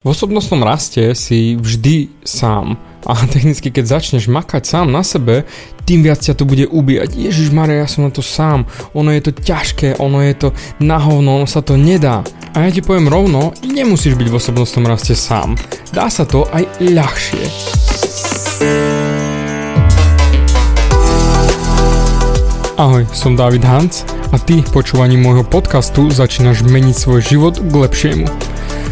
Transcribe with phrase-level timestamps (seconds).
[0.00, 5.44] V osobnostnom raste si vždy sám a technicky keď začneš makať sám na sebe,
[5.84, 7.20] tým viac ťa to bude ubíjať.
[7.20, 8.64] Ježiš Maria, ja som na to sám,
[8.96, 10.48] ono je to ťažké, ono je to
[10.80, 12.24] nahovno, ono sa to nedá.
[12.56, 15.60] A ja ti poviem rovno, nemusíš byť v osobnostnom raste sám.
[15.92, 17.44] Dá sa to aj ľahšie.
[22.80, 28.49] Ahoj, som David Hans a ty počúvaním môjho podcastu začínaš meniť svoj život k lepšiemu.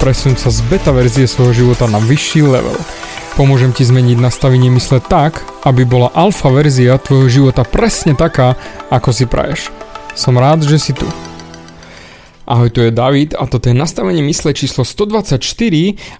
[0.00, 2.72] Presun sa z beta verzie svojho života na vyšší level.
[3.36, 8.56] Pomôžem ti zmeniť nastavenie mysle tak, aby bola alfa verzia tvojho života presne taká,
[8.88, 9.68] ako si praješ.
[10.16, 11.04] Som rád, že si tu.
[12.50, 15.38] Ahoj, tu je David a toto je nastavenie mysle číslo 124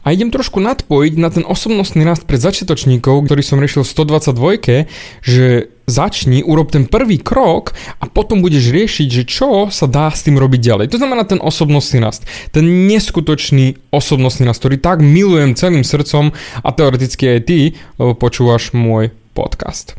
[0.07, 5.27] a idem trošku nadpojiť na ten osobnostný rast pre začiatočníkov, ktorý som riešil v 122,
[5.27, 10.23] že začni, urob ten prvý krok a potom budeš riešiť, že čo sa dá s
[10.23, 10.95] tým robiť ďalej.
[10.95, 12.23] To znamená ten osobnostný rast.
[12.55, 16.31] Ten neskutočný osobnostný rast, ktorý tak milujem celým srdcom
[16.63, 19.99] a teoreticky aj ty, lebo počúvaš môj podcast.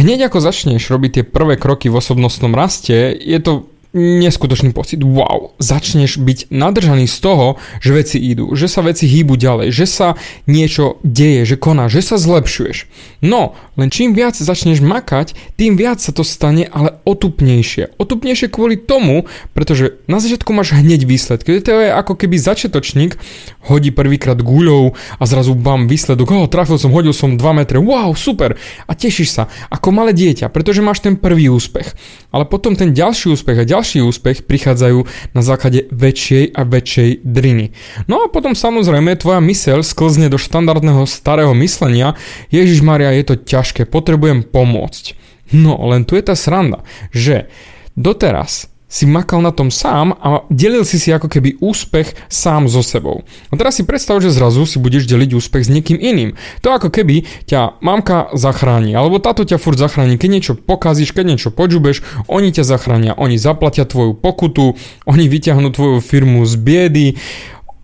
[0.00, 5.04] Hneď ako začneš robiť tie prvé kroky v osobnostnom raste, je to neskutočný pocit.
[5.04, 7.46] Wow, začneš byť nadržaný z toho,
[7.84, 10.08] že veci idú, že sa veci hýbu ďalej, že sa
[10.48, 12.88] niečo deje, že koná, že sa zlepšuješ.
[13.20, 17.96] No, len čím viac začneš makať, tým viac sa to stane ale otupnejšie.
[18.00, 21.60] Otupnejšie kvôli tomu, pretože na začiatku máš hneď výsledky.
[21.60, 23.20] To je ako keby začiatočník
[23.68, 28.10] hodí prvýkrát guľou a zrazu bam, výsledok, oh, trafil som, hodil som 2 metre, wow,
[28.16, 28.56] super.
[28.88, 31.94] A tešíš sa, ako malé dieťa, pretože máš ten prvý úspech.
[32.32, 35.02] Ale potom ten ďalší úspech a ďalší ďalší úspech prichádzajú
[35.34, 37.74] na základe väčšej a väčšej driny.
[38.06, 42.14] No a potom samozrejme tvoja myseľ sklzne do štandardného starého myslenia
[42.54, 45.18] Ježiš Maria, je to ťažké, potrebujem pomôcť.
[45.50, 47.50] No len tu je tá sranda, že
[47.98, 52.84] doteraz si makal na tom sám a delil si si ako keby úspech sám so
[52.84, 53.24] sebou.
[53.48, 56.36] A teraz si predstav, že zrazu si budeš deliť úspech s niekým iným.
[56.60, 60.20] To ako keby ťa mamka zachráni, alebo táto ťa furt zachráni.
[60.20, 64.76] Keď niečo pokazíš, keď niečo počubeš, oni ťa zachránia, oni zaplatia tvoju pokutu,
[65.08, 67.06] oni vyťahnú tvoju firmu z biedy,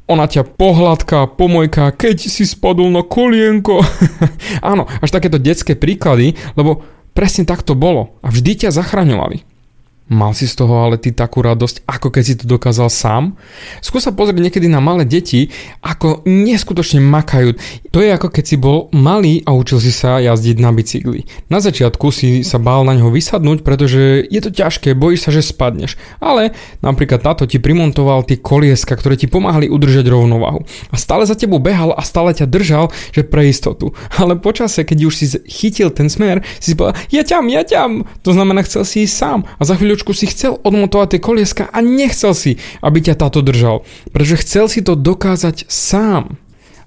[0.08, 3.80] ona ťa pohľadká, pomojka, keď si spadol na kolienko.
[4.64, 9.47] Áno, až takéto detské príklady, lebo presne tak to bolo a vždy ťa zachraňovali.
[10.08, 13.36] Mal si z toho ale ty takú radosť, ako keď si to dokázal sám?
[13.84, 15.52] Skús sa pozrieť niekedy na malé deti,
[15.84, 17.52] ako neskutočne makajú.
[17.92, 21.28] To je ako keď si bol malý a učil si sa jazdiť na bicykli.
[21.52, 25.44] Na začiatku si sa bál na ňo vysadnúť, pretože je to ťažké, bojíš sa, že
[25.44, 26.00] spadneš.
[26.25, 30.64] Ale napríklad táto ti primontoval tie kolieska, ktoré ti pomáhali udržať rovnováhu.
[30.88, 33.92] A stále za tebou behal a stále ťa držal, že pre istotu.
[34.16, 38.08] Ale počase, keď už si chytil ten smer, si povedal, ja ťam, ja ťam.
[38.25, 39.40] To znamená, chcel si ísť sám.
[39.60, 43.42] A za chvíľu chvíľočku si chcel odmontovať tie kolieska a nechcel si, aby ťa táto
[43.42, 43.82] držal,
[44.14, 46.38] pretože chcel si to dokázať sám.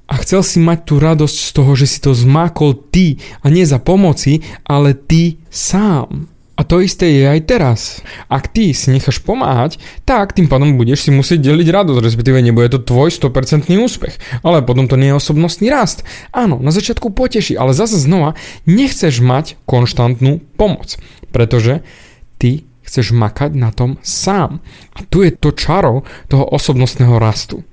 [0.08, 3.68] A chcel si mať tú radosť z toho, že si to zmákol ty a nie
[3.68, 6.32] za pomoci, ale ty sám.
[6.56, 7.80] A to isté je aj teraz.
[8.28, 12.72] Ak ty si necháš pomáhať, tak tým pádom budeš si musieť deliť radosť, respektíve nebude
[12.76, 14.20] to tvoj 100% úspech.
[14.44, 16.04] Ale potom to nie je osobnostný rast.
[16.36, 18.36] Áno, na začiatku poteší, ale zase znova
[18.68, 21.00] nechceš mať konštantnú pomoc.
[21.32, 21.88] Pretože
[22.36, 24.59] ty chceš makať na tom sám.
[24.97, 27.64] A tu je to čaro toho osobnostného rastu.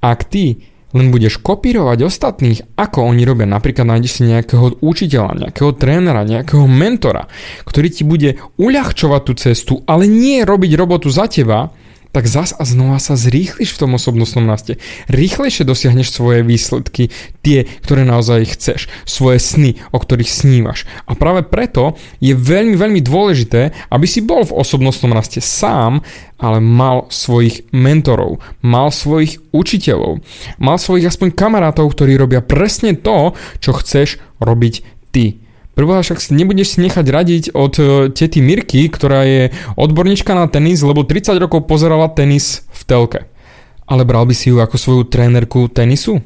[0.00, 0.60] Ak ty
[0.96, 3.44] len budeš kopírovať ostatných, ako oni robia.
[3.44, 7.28] Napríklad nájdeš si nejakého učiteľa, nejakého trénera, nejakého mentora,
[7.68, 11.68] ktorý ti bude uľahčovať tú cestu, ale nie robiť robotu za teba,
[12.16, 14.80] tak zas a znova sa zrýchliš v tom osobnostnom raste.
[15.12, 17.12] Rýchlejšie dosiahneš svoje výsledky,
[17.44, 20.88] tie, ktoré naozaj chceš, svoje sny, o ktorých snívaš.
[21.04, 26.00] A práve preto je veľmi, veľmi dôležité, aby si bol v osobnostnom raste sám,
[26.40, 30.24] ale mal svojich mentorov, mal svojich učiteľov,
[30.56, 34.80] mal svojich aspoň kamarátov, ktorí robia presne to, čo chceš robiť
[35.12, 35.45] ty.
[35.76, 40.80] Preboha, však nebudeš si nechať radiť od uh, tety Mirky, ktorá je odborníčka na tenis,
[40.80, 43.20] lebo 30 rokov pozerala tenis v telke.
[43.84, 46.24] Ale bral by si ju ako svoju trénerku tenisu?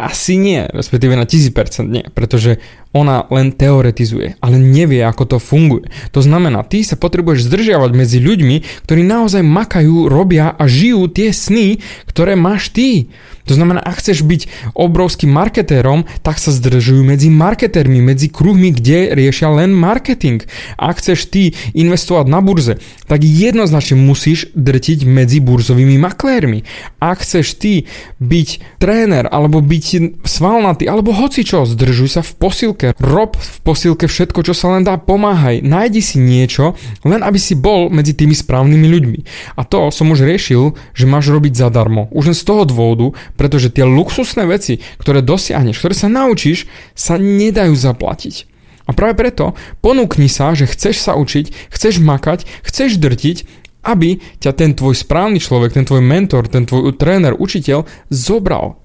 [0.00, 1.52] Asi nie, respektíve na 1000%
[1.84, 2.56] nie, pretože
[2.90, 5.92] ona len teoretizuje, ale nevie, ako to funguje.
[6.10, 11.30] To znamená, ty sa potrebuješ zdržiavať medzi ľuďmi, ktorí naozaj makajú, robia a žijú tie
[11.30, 11.78] sny,
[12.10, 13.12] ktoré máš ty.
[13.46, 19.10] To znamená, ak chceš byť obrovským marketérom, tak sa zdržujú medzi marketérmi, medzi kruhmi, kde
[19.10, 20.46] riešia len marketing.
[20.78, 22.78] Ak chceš ty investovať na burze,
[23.10, 26.62] tak jednoznačne musíš drtiť medzi burzovými maklérmi.
[27.02, 27.90] Ak chceš ty
[28.22, 29.82] byť tréner, alebo byť
[30.22, 32.88] svalnatý, alebo hoci čo, zdržuj sa v posilke.
[33.00, 35.64] Rob v posilke všetko, čo sa len dá, pomáhaj.
[35.64, 39.18] Najdi si niečo, len aby si bol medzi tými správnymi ľuďmi.
[39.58, 42.06] A to som už riešil, že máš robiť zadarmo.
[42.14, 47.16] Už len z toho dôvodu, pretože tie luxusné veci, ktoré dosiahneš, ktoré sa naučíš, sa
[47.16, 48.50] nedajú zaplatiť.
[48.88, 53.46] A práve preto ponúkni sa, že chceš sa učiť, chceš makať, chceš drtiť,
[53.86, 58.79] aby ťa ten tvoj správny človek, ten tvoj mentor, ten tvoj tréner, učiteľ zobral.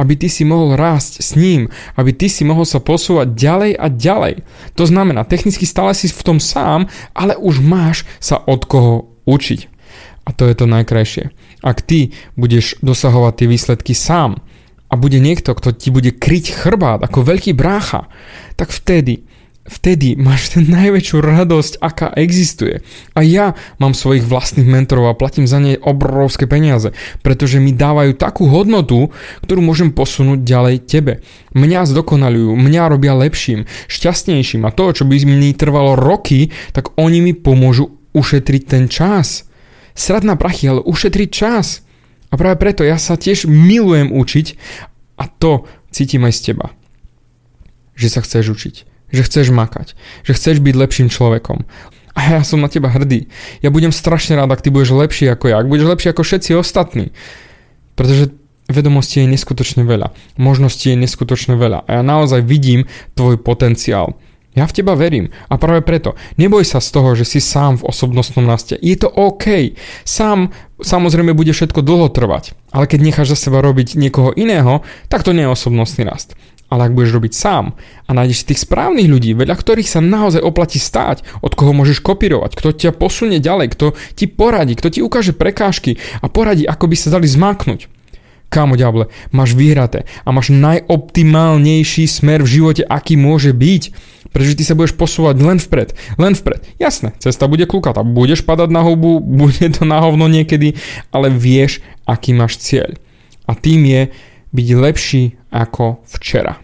[0.00, 3.86] Aby ty si mohol rásť s ním, aby ty si mohol sa posúvať ďalej a
[3.92, 4.34] ďalej.
[4.80, 9.68] To znamená, technicky stále si v tom sám, ale už máš sa od koho učiť.
[10.24, 11.36] A to je to najkrajšie.
[11.60, 14.40] Ak ty budeš dosahovať tie výsledky sám
[14.88, 18.08] a bude niekto, kto ti bude kryť chrbát ako veľký brácha,
[18.56, 19.28] tak vtedy
[19.70, 22.82] vtedy máš ten najväčšiu radosť, aká existuje.
[23.14, 26.90] A ja mám svojich vlastných mentorov a platím za ne obrovské peniaze,
[27.22, 29.14] pretože mi dávajú takú hodnotu,
[29.46, 31.22] ktorú môžem posunúť ďalej tebe.
[31.54, 37.22] Mňa zdokonalujú, mňa robia lepším, šťastnejším a to, čo by mi trvalo roky, tak oni
[37.22, 39.46] mi pomôžu ušetriť ten čas
[39.94, 41.84] srad na prachy, ale ušetriť čas.
[42.30, 44.46] A práve preto ja sa tiež milujem učiť
[45.18, 46.72] a to cítim aj z teba.
[47.98, 48.74] Že sa chceš učiť,
[49.10, 51.66] že chceš makať, že chceš byť lepším človekom.
[52.14, 53.30] A ja som na teba hrdý.
[53.62, 56.50] Ja budem strašne rád, ak ty budeš lepší ako ja, ak budeš lepší ako všetci
[56.58, 57.14] ostatní.
[57.94, 58.34] Pretože
[58.66, 60.10] vedomostí je neskutočne veľa.
[60.38, 61.86] Možností je neskutočne veľa.
[61.86, 64.18] A ja naozaj vidím tvoj potenciál.
[64.50, 67.86] Ja v teba verím a práve preto neboj sa z toho, že si sám v
[67.86, 68.74] osobnostnom raste.
[68.82, 69.78] Je to OK.
[70.02, 70.50] Sám
[70.82, 75.30] samozrejme bude všetko dlho trvať, ale keď necháš za seba robiť niekoho iného, tak to
[75.30, 76.34] nie je osobnostný rast.
[76.70, 77.74] Ale ak budeš robiť sám
[78.06, 82.54] a nájdeš tých správnych ľudí, veľa ktorých sa naozaj oplatí stáť, od koho môžeš kopírovať,
[82.54, 86.96] kto ťa posunie ďalej, kto ti poradí, kto ti ukáže prekážky a poradí, ako by
[86.96, 87.90] sa dali zmáknuť.
[88.50, 93.82] Kámo ďable, máš vyhraté a máš najoptimálnejší smer v živote, aký môže byť.
[94.30, 96.62] Pretože ty sa budeš posúvať len vpred, len vpred.
[96.78, 100.78] Jasné, cesta bude klukatá, budeš padať na hubu, bude to na hovno niekedy,
[101.10, 102.94] ale vieš, aký máš cieľ.
[103.46, 104.02] A tým je
[104.50, 106.58] byť lepší ako včera.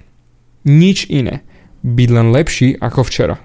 [0.66, 1.42] Nič iné.
[1.86, 3.36] Byť len lepší ako včera.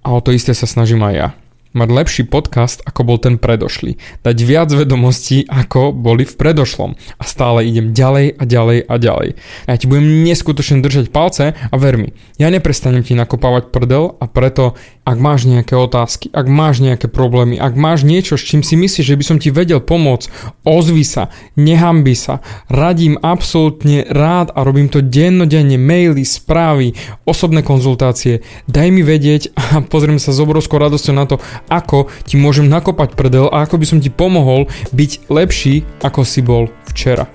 [0.00, 1.28] A o to isté sa snažím aj ja
[1.76, 4.00] mať lepší podcast, ako bol ten predošlý.
[4.24, 6.96] Dať viac vedomostí, ako boli v predošlom.
[7.20, 9.28] A stále idem ďalej a ďalej a ďalej.
[9.64, 14.16] A ja ti budem neskutočne držať palce a ver mi, ja neprestanem ti nakopávať prdel
[14.16, 14.76] a preto,
[15.06, 19.06] ak máš nejaké otázky, ak máš nejaké problémy, ak máš niečo, s čím si myslíš,
[19.06, 24.90] že by som ti vedel pomôcť, ozvi sa, nehambi sa, radím absolútne rád a robím
[24.90, 28.42] to dennodenne, maily, správy, osobné konzultácie.
[28.66, 31.38] Daj mi vedieť a pozriem sa s obrovskou radosťou na to,
[31.68, 36.40] ako ti môžem nakopať prdel a ako by som ti pomohol byť lepší, ako si
[36.42, 37.26] bol včera.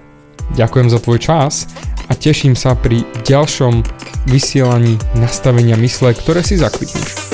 [0.55, 1.67] Ďakujem za tvoj čas
[2.07, 3.87] a teším sa pri ďalšom
[4.27, 7.31] vysielaní nastavenia mysle, ktoré si zaklikneš.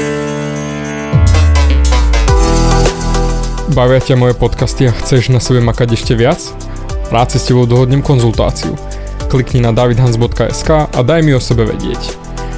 [3.73, 6.39] Bavia ťa moje podcasty a chceš na sebe makať ešte viac?
[7.09, 8.73] Rád si s tebou dohodnem konzultáciu.
[9.27, 12.15] Klikni na davidhans.sk a daj mi o sebe vedieť.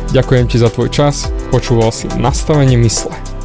[0.09, 3.38] Ďakujem ti za tvoj čas, počúval si nastavenie mysle.